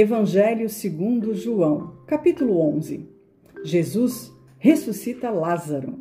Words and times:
Evangelho 0.00 0.66
segundo 0.70 1.34
João, 1.34 1.98
capítulo 2.06 2.58
11. 2.58 3.06
Jesus 3.62 4.32
ressuscita 4.58 5.28
Lázaro. 5.28 5.98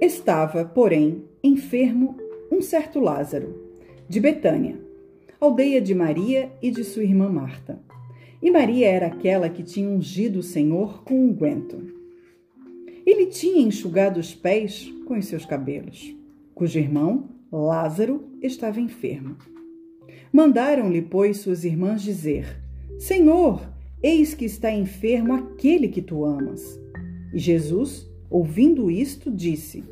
Estava, 0.00 0.64
porém, 0.64 1.22
enfermo 1.44 2.16
um 2.50 2.60
certo 2.60 2.98
Lázaro, 2.98 3.54
de 4.08 4.18
Betânia, 4.18 4.80
aldeia 5.40 5.80
de 5.80 5.94
Maria 5.94 6.50
e 6.60 6.72
de 6.72 6.82
sua 6.82 7.04
irmã 7.04 7.28
Marta. 7.28 7.80
E 8.42 8.50
Maria 8.50 8.88
era 8.88 9.06
aquela 9.06 9.48
que 9.48 9.62
tinha 9.62 9.88
ungido 9.88 10.40
o 10.40 10.42
Senhor 10.42 11.04
com 11.04 11.14
unguento. 11.14 11.80
Ele 13.06 13.26
tinha 13.26 13.62
enxugado 13.62 14.18
os 14.18 14.34
pés 14.34 14.92
com 15.06 15.16
os 15.16 15.26
seus 15.26 15.46
cabelos, 15.46 16.16
cujo 16.52 16.80
irmão, 16.80 17.28
Lázaro, 17.52 18.24
estava 18.42 18.80
enfermo. 18.80 19.36
Mandaram-lhe, 20.32 21.00
pois, 21.00 21.36
suas 21.36 21.62
irmãs 21.62 22.02
dizer: 22.02 22.61
Senhor, 22.98 23.60
eis 24.02 24.34
que 24.34 24.44
está 24.44 24.70
enfermo 24.70 25.32
aquele 25.34 25.88
que 25.88 26.02
tu 26.02 26.24
amas. 26.24 26.80
E 27.32 27.38
Jesus, 27.38 28.10
ouvindo 28.30 28.90
isto, 28.90 29.30
disse: 29.30 29.84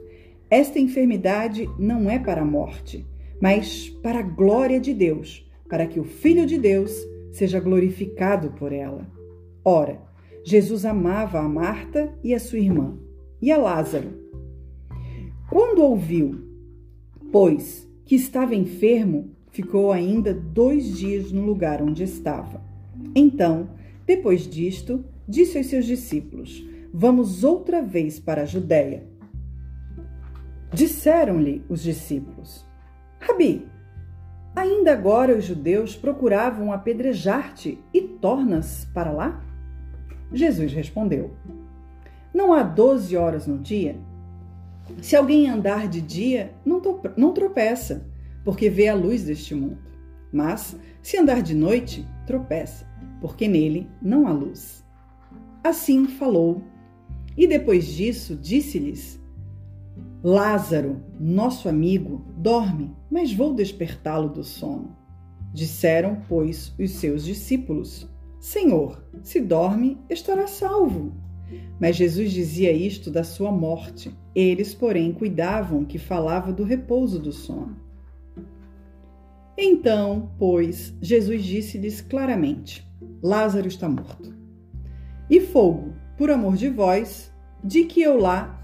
Esta 0.49 0.79
enfermidade 0.79 1.69
não 1.79 2.11
é 2.11 2.19
para 2.19 2.43
a 2.43 2.45
morte, 2.45 3.07
mas 3.41 3.89
para 4.03 4.21
a 4.21 4.23
glória 4.23 4.81
de 4.81 4.93
Deus, 4.93 5.49
para 5.69 5.87
que 5.87 6.01
o 6.01 6.05
Filho 6.05 6.47
de 6.47 6.59
Deus 6.59 6.93
seja 7.31 7.61
glorificado 7.61 8.51
por 8.53 8.73
ela. 8.73 9.07
Ora, 9.65 10.01
Jesus 10.45 10.85
amava 10.85 11.39
a 11.39 11.49
Marta 11.49 12.13
e 12.25 12.35
a 12.35 12.41
sua 12.41 12.59
irmã, 12.59 12.99
e 13.41 13.53
a 13.53 13.59
Lázaro. 13.59 14.19
Quando 15.49 15.83
ouviu, 15.83 16.41
pois, 17.31 17.89
que 18.05 18.15
estava 18.15 18.55
enfermo, 18.55 19.31
ficou 19.51 19.93
ainda 19.93 20.33
dois 20.33 20.99
dias 20.99 21.31
no 21.31 21.45
lugar 21.45 21.83
onde 21.83 22.03
estava. 22.03 22.70
Então, 23.15 23.71
depois 24.07 24.49
disto, 24.49 25.05
disse 25.29 25.59
aos 25.59 25.67
seus 25.67 25.87
discípulos: 25.87 26.65
Vamos 26.93 27.45
outra 27.45 27.83
vez 27.83 28.19
para 28.19 28.43
a 28.43 28.47
Judéia. 28.47 29.07
Disseram-lhe 30.73 31.65
os 31.69 31.83
discípulos: 31.83 32.67
Rabi, 33.21 33.67
ainda 34.55 34.93
agora 34.93 35.37
os 35.37 35.45
judeus 35.45 35.97
procuravam 35.97 36.73
apedrejar-te 36.73 37.79
e 37.93 38.03
tornas 38.03 38.89
para 38.93 39.11
lá? 39.11 39.45
Jesus 40.33 40.73
respondeu: 40.73 41.33
Não 42.35 42.53
há 42.53 42.63
doze 42.63 43.17
horas 43.17 43.47
no 43.47 43.59
dia? 43.59 43.97
Se 45.01 45.15
alguém 45.15 45.49
andar 45.49 45.89
de 45.89 46.01
dia, 46.01 46.53
não 46.65 47.33
tropeça, 47.33 48.07
porque 48.45 48.69
vê 48.69 48.89
a 48.89 48.95
luz 48.95 49.25
deste 49.25 49.55
mundo. 49.55 49.79
Mas, 50.33 50.77
se 51.03 51.17
andar 51.17 51.43
de 51.43 51.55
noite, 51.55 52.07
tropeça, 52.27 52.87
porque 53.21 53.47
nele 53.47 53.89
não 54.01 54.27
há 54.27 54.33
luz. 54.33 54.85
Assim 55.63 56.07
falou. 56.07 56.63
E 57.37 57.47
depois 57.47 57.87
disso, 57.87 58.35
disse-lhes: 58.35 59.21
Lázaro, 60.23 61.03
nosso 61.19 61.69
amigo, 61.69 62.25
dorme, 62.37 62.95
mas 63.11 63.33
vou 63.33 63.55
despertá-lo 63.55 64.29
do 64.29 64.45
sono. 64.45 64.97
Disseram, 65.53 66.23
pois, 66.29 66.75
os 66.79 66.91
seus 66.93 67.25
discípulos: 67.25 68.09
Senhor, 68.39 69.05
se 69.23 69.41
dorme, 69.41 69.99
estará 70.09 70.47
salvo. 70.47 71.13
Mas 71.81 71.97
Jesus 71.97 72.33
dizia 72.33 72.73
isto 72.73 73.11
da 73.11 73.25
sua 73.25 73.51
morte. 73.51 74.15
Eles, 74.35 74.75
porém, 74.75 75.13
cuidavam 75.13 75.85
que 75.85 75.99
falava 75.99 76.53
do 76.53 76.63
repouso 76.63 77.19
do 77.19 77.33
sono. 77.33 77.77
Então, 79.63 80.33
pois, 80.39 80.95
Jesus 81.03 81.45
disse-lhes 81.45 82.01
claramente: 82.01 82.83
Lázaro 83.23 83.69
está 83.69 83.87
morto. 83.87 84.35
E 85.29 85.39
fogo, 85.39 85.93
por 86.17 86.31
amor 86.31 86.57
de 86.57 86.71
vós, 86.71 87.31
de 87.63 87.85
que 87.85 88.01
eu 88.01 88.17
lá 88.17 88.59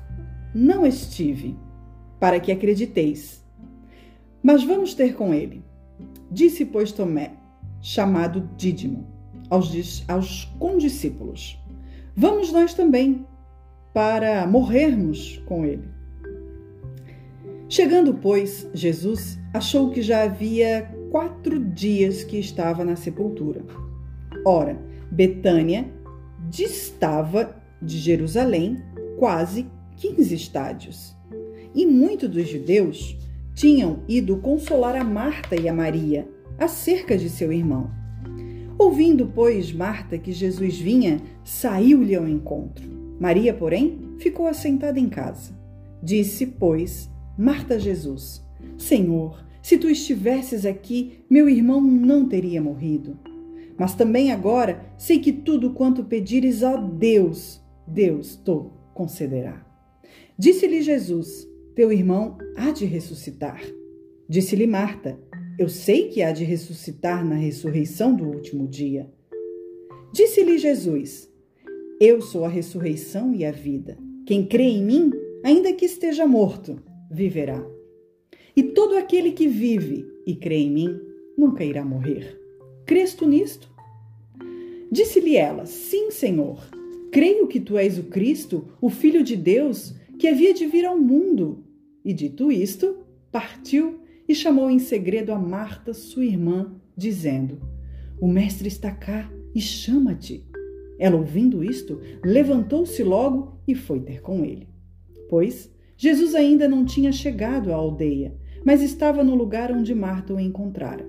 não 0.54 0.86
estive, 0.86 1.54
para 2.18 2.40
que 2.40 2.50
acrediteis. 2.50 3.44
Mas 4.42 4.64
vamos 4.64 4.94
ter 4.94 5.14
com 5.14 5.34
ele. 5.34 5.62
Disse, 6.30 6.64
pois, 6.64 6.92
Tomé, 6.92 7.34
chamado 7.82 8.48
Dídimo, 8.56 9.06
aos, 9.50 10.02
aos 10.08 10.46
condiscípulos: 10.58 11.62
Vamos 12.16 12.50
nós 12.50 12.72
também, 12.72 13.26
para 13.92 14.46
morrermos 14.46 15.42
com 15.44 15.62
ele. 15.62 15.95
Chegando, 17.68 18.14
pois, 18.14 18.68
Jesus 18.72 19.38
achou 19.52 19.90
que 19.90 20.00
já 20.00 20.22
havia 20.22 20.88
quatro 21.10 21.58
dias 21.58 22.22
que 22.22 22.38
estava 22.38 22.84
na 22.84 22.94
sepultura. 22.94 23.64
Ora, 24.44 24.78
Betânia 25.10 25.90
distava 26.48 27.56
de 27.82 27.98
Jerusalém 27.98 28.76
quase 29.18 29.66
15 29.96 30.34
estádios. 30.34 31.16
E 31.74 31.84
muitos 31.84 32.28
dos 32.28 32.48
judeus 32.48 33.18
tinham 33.54 34.00
ido 34.06 34.36
consolar 34.36 34.94
a 34.94 35.02
Marta 35.02 35.56
e 35.56 35.68
a 35.68 35.74
Maria 35.74 36.28
acerca 36.58 37.18
de 37.18 37.28
seu 37.28 37.52
irmão. 37.52 37.90
Ouvindo, 38.78 39.26
pois, 39.34 39.72
Marta 39.72 40.18
que 40.18 40.30
Jesus 40.30 40.78
vinha, 40.78 41.20
saiu-lhe 41.42 42.14
ao 42.14 42.28
encontro. 42.28 42.84
Maria, 43.18 43.52
porém, 43.52 44.14
ficou 44.18 44.46
assentada 44.46 45.00
em 45.00 45.08
casa. 45.08 45.52
Disse, 46.02 46.46
pois, 46.46 47.10
Marta 47.38 47.78
Jesus: 47.78 48.42
Senhor, 48.78 49.44
se 49.62 49.76
tu 49.76 49.88
estivesses 49.88 50.64
aqui, 50.64 51.24
meu 51.28 51.48
irmão 51.48 51.80
não 51.80 52.28
teria 52.28 52.62
morrido. 52.62 53.18
Mas 53.78 53.94
também 53.94 54.32
agora 54.32 54.86
sei 54.96 55.18
que 55.18 55.32
tudo 55.32 55.72
quanto 55.72 56.04
pedires 56.04 56.62
a 56.62 56.76
Deus, 56.76 57.60
Deus 57.86 58.36
te 58.36 58.52
concederá. 58.94 59.66
Disse-lhe 60.38 60.80
Jesus: 60.80 61.46
Teu 61.74 61.92
irmão 61.92 62.38
há 62.56 62.70
de 62.70 62.86
ressuscitar. 62.86 63.60
Disse-lhe 64.28 64.66
Marta: 64.66 65.18
Eu 65.58 65.68
sei 65.68 66.08
que 66.08 66.22
há 66.22 66.32
de 66.32 66.44
ressuscitar 66.44 67.24
na 67.24 67.34
ressurreição 67.34 68.14
do 68.14 68.24
último 68.24 68.66
dia. 68.66 69.10
Disse-lhe 70.12 70.58
Jesus: 70.58 71.30
Eu 72.00 72.22
sou 72.22 72.44
a 72.44 72.48
ressurreição 72.48 73.34
e 73.34 73.44
a 73.44 73.52
vida. 73.52 73.98
Quem 74.26 74.44
crê 74.44 74.64
em 74.64 74.82
mim, 74.82 75.10
ainda 75.44 75.72
que 75.72 75.84
esteja 75.84 76.26
morto, 76.26 76.80
viverá. 77.10 77.64
E 78.54 78.62
todo 78.62 78.96
aquele 78.96 79.32
que 79.32 79.46
vive 79.46 80.06
e 80.26 80.34
crê 80.34 80.56
em 80.56 80.70
mim 80.70 81.00
nunca 81.36 81.64
irá 81.64 81.84
morrer. 81.84 82.40
Crês 82.86 83.14
tu 83.14 83.26
nisto? 83.28 83.70
Disse-lhe 84.90 85.36
ela: 85.36 85.66
Sim, 85.66 86.10
Senhor. 86.10 86.58
Creio 87.12 87.46
que 87.46 87.60
tu 87.60 87.76
és 87.76 87.98
o 87.98 88.04
Cristo, 88.04 88.68
o 88.80 88.88
Filho 88.88 89.22
de 89.22 89.36
Deus, 89.36 89.94
que 90.18 90.28
havia 90.28 90.52
de 90.52 90.66
vir 90.66 90.84
ao 90.84 90.98
mundo. 90.98 91.64
E 92.04 92.12
dito 92.12 92.50
isto, 92.52 92.98
partiu 93.30 94.00
e 94.28 94.34
chamou 94.34 94.70
em 94.70 94.78
segredo 94.78 95.32
a 95.32 95.38
Marta, 95.38 95.92
sua 95.92 96.24
irmã, 96.24 96.74
dizendo: 96.96 97.60
O 98.20 98.28
mestre 98.28 98.68
está 98.68 98.90
cá 98.90 99.30
e 99.54 99.60
chama-te. 99.60 100.44
Ela, 100.98 101.16
ouvindo 101.16 101.62
isto, 101.62 102.00
levantou-se 102.24 103.02
logo 103.02 103.60
e 103.68 103.74
foi 103.74 104.00
ter 104.00 104.22
com 104.22 104.44
ele. 104.44 104.68
Pois 105.28 105.70
Jesus 105.96 106.34
ainda 106.34 106.68
não 106.68 106.84
tinha 106.84 107.10
chegado 107.10 107.72
à 107.72 107.76
aldeia, 107.76 108.34
mas 108.64 108.82
estava 108.82 109.24
no 109.24 109.34
lugar 109.34 109.72
onde 109.72 109.94
Marta 109.94 110.34
o 110.34 110.40
encontrara. 110.40 111.06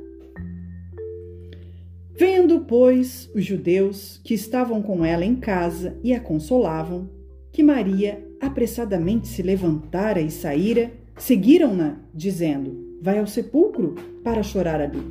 Vendo, 2.19 2.61
pois, 2.61 3.29
os 3.35 3.45
judeus 3.45 4.19
que 4.23 4.33
estavam 4.33 4.81
com 4.81 5.05
ela 5.05 5.23
em 5.23 5.35
casa 5.35 5.97
e 6.03 6.13
a 6.13 6.19
consolavam, 6.19 7.09
que 7.51 7.61
Maria 7.61 8.25
apressadamente 8.39 9.27
se 9.27 9.43
levantara 9.43 10.21
e 10.21 10.31
saíra, 10.31 10.91
seguiram-na, 11.17 11.99
dizendo: 12.13 12.97
Vai 13.01 13.19
ao 13.19 13.27
sepulcro 13.27 13.95
para 14.23 14.41
chorar 14.41 14.81
ali. 14.81 15.01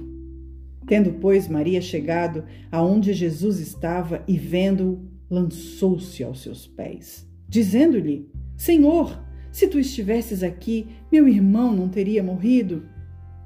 Tendo, 0.87 1.13
pois, 1.15 1.49
Maria 1.49 1.81
chegado 1.81 2.45
aonde 2.73 3.13
Jesus 3.13 3.61
estava 3.61 4.23
e 4.27 4.37
vendo-o, 4.37 5.01
lançou-se 5.29 6.23
aos 6.25 6.41
seus 6.43 6.67
pés, 6.67 7.25
dizendo-lhe: 7.49 8.29
Senhor, 8.57 9.26
se 9.57 9.67
tu 9.67 9.79
estivesses 9.79 10.43
aqui, 10.43 10.87
meu 11.11 11.27
irmão 11.27 11.75
não 11.75 11.89
teria 11.89 12.23
morrido. 12.23 12.87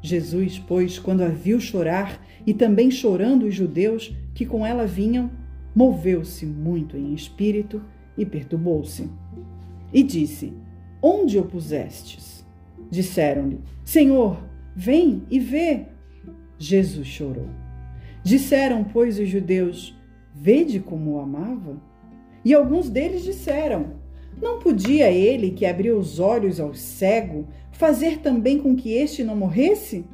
Jesus, 0.03 0.59
pois, 0.59 0.99
quando 0.99 1.23
a 1.23 1.29
viu 1.29 1.61
chorar, 1.61 2.21
e 2.45 2.53
também 2.53 2.91
chorando 2.91 3.47
os 3.47 3.55
judeus 3.55 4.13
que 4.35 4.45
com 4.45 4.67
ela 4.67 4.89
vinham, 4.89 5.31
moveu-se 5.73 6.45
muito 6.45 6.97
em 6.97 7.15
espírito 7.15 7.81
e 8.19 8.27
perturbou-se. 8.27 9.09
E 9.93 10.03
disse: 10.03 10.53
Onde 11.01 11.39
o 11.39 11.45
pusestes? 11.45 12.45
Disseram-lhe: 12.91 13.61
Senhor, 13.85 14.43
vem 14.75 15.23
e 15.31 15.39
vê. 15.39 15.87
Jesus 16.59 17.07
chorou. 17.07 17.47
Disseram, 18.25 18.83
pois, 18.83 19.17
os 19.21 19.29
judeus: 19.29 19.97
Vede 20.35 20.81
como 20.81 21.13
o 21.13 21.21
amava? 21.21 21.81
E 22.45 22.53
alguns 22.53 22.91
deles 22.91 23.23
disseram: 23.23 24.00
não 24.41 24.59
podia 24.59 25.11
ele, 25.11 25.51
que 25.51 25.67
abriu 25.67 25.99
os 25.99 26.19
olhos 26.19 26.59
ao 26.59 26.75
cego, 26.75 27.47
fazer 27.73 28.19
também 28.19 28.59
com 28.59 28.75
que 28.75 28.93
este 28.93 29.23
não 29.23 29.37
morresse? 29.37 30.05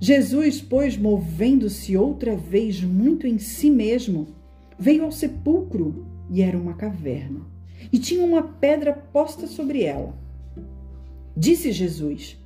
Jesus, 0.00 0.60
pois, 0.62 0.96
movendo-se 0.96 1.96
outra 1.96 2.34
vez 2.34 2.82
muito 2.82 3.26
em 3.26 3.38
si 3.38 3.70
mesmo, 3.70 4.28
veio 4.78 5.04
ao 5.04 5.12
sepulcro 5.12 6.06
e 6.30 6.40
era 6.40 6.56
uma 6.56 6.74
caverna, 6.74 7.40
e 7.92 7.98
tinha 7.98 8.24
uma 8.24 8.42
pedra 8.42 8.92
posta 8.92 9.46
sobre 9.46 9.82
ela. 9.82 10.14
Disse 11.36 11.70
Jesus: 11.70 12.38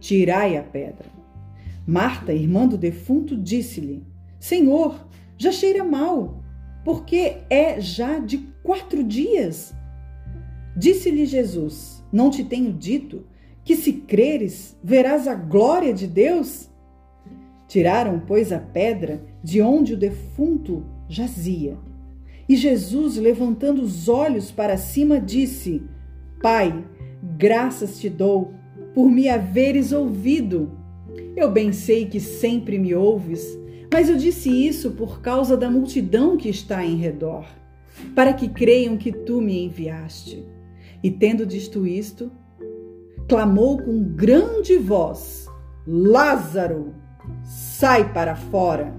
Tirai 0.00 0.56
a 0.56 0.62
pedra. 0.62 1.06
Marta, 1.86 2.34
irmã 2.34 2.66
do 2.66 2.76
defunto, 2.76 3.36
disse-lhe: 3.36 4.04
Senhor, 4.38 5.08
já 5.38 5.50
cheira 5.50 5.82
mal, 5.82 6.42
porque 6.84 7.38
é 7.48 7.80
já 7.80 8.18
de 8.18 8.38
quatro 8.62 9.02
dias. 9.02 9.74
Disse-lhe 10.78 11.26
Jesus: 11.26 12.04
Não 12.12 12.30
te 12.30 12.44
tenho 12.44 12.72
dito 12.72 13.24
que, 13.64 13.74
se 13.74 13.94
creres, 13.94 14.78
verás 14.82 15.26
a 15.26 15.34
glória 15.34 15.92
de 15.92 16.06
Deus? 16.06 16.70
Tiraram, 17.66 18.22
pois, 18.24 18.52
a 18.52 18.60
pedra 18.60 19.20
de 19.42 19.60
onde 19.60 19.94
o 19.94 19.96
defunto 19.96 20.86
jazia. 21.08 21.76
E 22.48 22.54
Jesus, 22.54 23.16
levantando 23.16 23.82
os 23.82 24.08
olhos 24.08 24.52
para 24.52 24.76
cima, 24.76 25.20
disse: 25.20 25.82
Pai, 26.40 26.84
graças 27.36 27.98
te 27.98 28.08
dou 28.08 28.52
por 28.94 29.10
me 29.10 29.28
haveres 29.28 29.90
ouvido. 29.90 30.70
Eu 31.34 31.50
bem 31.50 31.72
sei 31.72 32.06
que 32.06 32.20
sempre 32.20 32.78
me 32.78 32.94
ouves, 32.94 33.44
mas 33.92 34.08
eu 34.08 34.16
disse 34.16 34.48
isso 34.48 34.92
por 34.92 35.20
causa 35.20 35.56
da 35.56 35.68
multidão 35.68 36.36
que 36.36 36.48
está 36.48 36.86
em 36.86 36.94
redor, 36.98 37.48
para 38.14 38.32
que 38.32 38.48
creiam 38.48 38.96
que 38.96 39.10
tu 39.10 39.40
me 39.40 39.64
enviaste. 39.64 40.56
E 41.02 41.10
tendo 41.10 41.46
dito 41.46 41.86
isto, 41.86 42.30
clamou 43.28 43.78
com 43.78 44.02
grande 44.02 44.76
voz: 44.78 45.46
Lázaro, 45.86 46.94
sai 47.44 48.12
para 48.12 48.34
fora. 48.34 48.94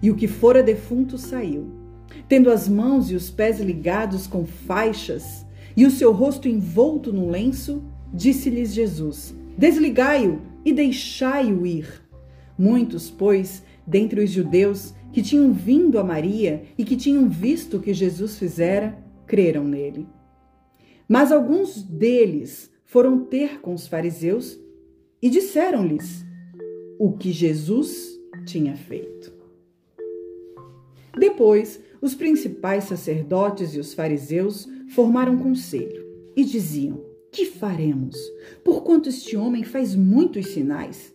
E 0.00 0.10
o 0.10 0.14
que 0.14 0.28
fora 0.28 0.62
defunto 0.62 1.18
saiu, 1.18 1.66
tendo 2.28 2.50
as 2.50 2.68
mãos 2.68 3.10
e 3.10 3.16
os 3.16 3.30
pés 3.30 3.58
ligados 3.58 4.28
com 4.28 4.46
faixas 4.46 5.44
e 5.76 5.84
o 5.84 5.90
seu 5.90 6.12
rosto 6.12 6.48
envolto 6.48 7.12
num 7.12 7.30
lenço, 7.30 7.82
disse-lhes 8.12 8.72
Jesus: 8.72 9.34
Desligai-o 9.56 10.40
e 10.64 10.72
deixai-o 10.72 11.66
ir. 11.66 12.02
Muitos, 12.56 13.10
pois, 13.10 13.62
dentre 13.86 14.22
os 14.22 14.30
judeus 14.30 14.94
que 15.12 15.22
tinham 15.22 15.52
vindo 15.52 15.98
a 15.98 16.04
Maria 16.04 16.62
e 16.76 16.84
que 16.84 16.96
tinham 16.96 17.28
visto 17.28 17.76
o 17.76 17.80
que 17.80 17.94
Jesus 17.94 18.38
fizera, 18.38 18.98
creram 19.26 19.64
nele. 19.64 20.06
Mas 21.08 21.32
alguns 21.32 21.82
deles 21.82 22.70
foram 22.84 23.20
ter 23.24 23.60
com 23.60 23.72
os 23.72 23.86
fariseus 23.86 24.60
e 25.22 25.30
disseram-lhes 25.30 26.24
o 26.98 27.12
que 27.12 27.32
Jesus 27.32 28.20
tinha 28.44 28.76
feito. 28.76 29.32
Depois, 31.18 31.80
os 32.00 32.14
principais 32.14 32.84
sacerdotes 32.84 33.74
e 33.74 33.80
os 33.80 33.94
fariseus 33.94 34.68
formaram 34.94 35.38
conselho 35.38 36.04
e 36.36 36.44
diziam: 36.44 37.02
Que 37.32 37.46
faremos? 37.46 38.16
Porquanto 38.62 39.08
este 39.08 39.36
homem 39.36 39.64
faz 39.64 39.94
muitos 39.94 40.48
sinais. 40.48 41.12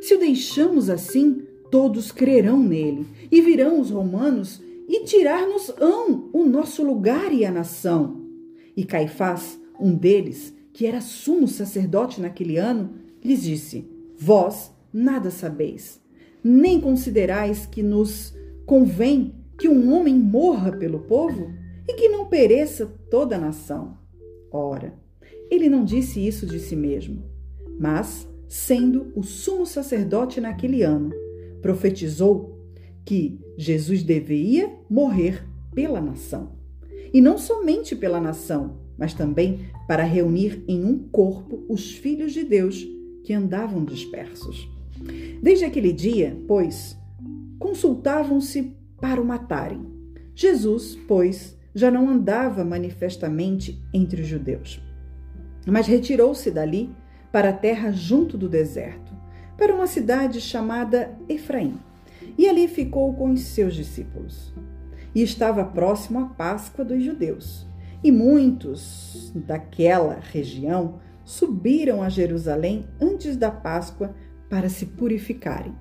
Se 0.00 0.14
o 0.14 0.18
deixamos 0.18 0.90
assim, 0.90 1.42
todos 1.70 2.12
crerão 2.12 2.58
nele 2.62 3.06
e 3.30 3.40
virão 3.40 3.80
os 3.80 3.90
romanos 3.90 4.60
e 4.88 5.04
tirar-nos-ão 5.04 6.30
o 6.32 6.44
nosso 6.44 6.84
lugar 6.84 7.32
e 7.32 7.44
a 7.44 7.50
nação. 7.50 8.25
E 8.76 8.84
Caifás, 8.84 9.58
um 9.80 9.94
deles, 9.94 10.54
que 10.72 10.86
era 10.86 11.00
sumo 11.00 11.48
sacerdote 11.48 12.20
naquele 12.20 12.58
ano, 12.58 12.94
lhes 13.24 13.42
disse: 13.42 13.88
Vós 14.18 14.72
nada 14.92 15.30
sabeis, 15.30 16.00
nem 16.44 16.80
considerais 16.80 17.66
que 17.66 17.82
nos 17.82 18.34
convém 18.66 19.34
que 19.58 19.68
um 19.68 19.92
homem 19.94 20.14
morra 20.14 20.72
pelo 20.72 21.00
povo 21.00 21.50
e 21.88 21.94
que 21.94 22.08
não 22.08 22.26
pereça 22.26 22.86
toda 23.10 23.36
a 23.36 23.40
nação. 23.40 23.96
Ora, 24.50 24.94
ele 25.50 25.68
não 25.68 25.84
disse 25.84 26.24
isso 26.24 26.46
de 26.46 26.58
si 26.58 26.76
mesmo, 26.76 27.24
mas, 27.78 28.28
sendo 28.48 29.12
o 29.14 29.22
sumo 29.22 29.64
sacerdote 29.64 30.40
naquele 30.40 30.82
ano, 30.82 31.10
profetizou 31.62 32.60
que 33.04 33.40
Jesus 33.56 34.02
deveria 34.02 34.70
morrer 34.90 35.46
pela 35.74 36.00
nação. 36.00 36.52
E 37.16 37.20
não 37.22 37.38
somente 37.38 37.96
pela 37.96 38.20
nação, 38.20 38.76
mas 38.98 39.14
também 39.14 39.70
para 39.88 40.02
reunir 40.02 40.62
em 40.68 40.84
um 40.84 40.98
corpo 40.98 41.64
os 41.66 41.92
filhos 41.92 42.34
de 42.34 42.44
Deus 42.44 42.86
que 43.24 43.32
andavam 43.32 43.86
dispersos. 43.86 44.68
Desde 45.42 45.64
aquele 45.64 45.94
dia, 45.94 46.38
pois, 46.46 46.94
consultavam-se 47.58 48.76
para 49.00 49.18
o 49.18 49.24
matarem. 49.24 49.86
Jesus, 50.34 50.94
pois, 51.08 51.56
já 51.74 51.90
não 51.90 52.06
andava 52.10 52.62
manifestamente 52.66 53.82
entre 53.94 54.20
os 54.20 54.28
judeus, 54.28 54.78
mas 55.66 55.86
retirou-se 55.86 56.50
dali 56.50 56.90
para 57.32 57.48
a 57.48 57.54
terra 57.54 57.92
junto 57.92 58.36
do 58.36 58.46
deserto, 58.46 59.10
para 59.56 59.74
uma 59.74 59.86
cidade 59.86 60.38
chamada 60.38 61.16
Efraim, 61.30 61.78
e 62.36 62.46
ali 62.46 62.68
ficou 62.68 63.14
com 63.14 63.30
os 63.30 63.40
seus 63.40 63.74
discípulos. 63.74 64.52
E 65.16 65.22
estava 65.22 65.64
próximo 65.64 66.18
à 66.18 66.26
Páscoa 66.26 66.84
dos 66.84 67.02
judeus, 67.02 67.66
e 68.04 68.12
muitos 68.12 69.32
daquela 69.34 70.18
região 70.20 71.00
subiram 71.24 72.02
a 72.02 72.10
Jerusalém 72.10 72.84
antes 73.00 73.34
da 73.34 73.50
Páscoa 73.50 74.14
para 74.50 74.68
se 74.68 74.84
purificarem. 74.84 75.74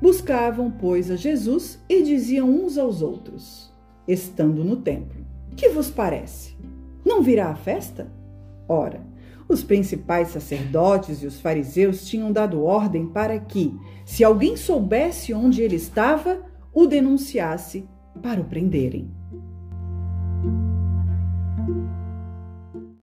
Buscavam, 0.00 0.70
pois, 0.70 1.10
a 1.10 1.16
Jesus 1.16 1.84
e 1.86 2.02
diziam 2.02 2.48
uns 2.48 2.78
aos 2.78 3.02
outros, 3.02 3.70
estando 4.08 4.64
no 4.64 4.76
templo: 4.76 5.22
Que 5.54 5.68
vos 5.68 5.90
parece? 5.90 6.56
Não 7.04 7.22
virá 7.22 7.50
a 7.50 7.54
festa? 7.54 8.10
Ora, 8.66 9.02
os 9.50 9.62
principais 9.62 10.28
sacerdotes 10.28 11.22
e 11.22 11.26
os 11.26 11.38
fariseus 11.38 12.06
tinham 12.06 12.32
dado 12.32 12.64
ordem 12.64 13.06
para 13.06 13.38
que, 13.38 13.78
se 14.06 14.24
alguém 14.24 14.56
soubesse 14.56 15.34
onde 15.34 15.60
ele 15.60 15.76
estava, 15.76 16.40
o 16.72 16.86
denunciasse 16.86 17.86
para 18.20 18.40
o 18.40 18.44
prenderem. 18.44 19.21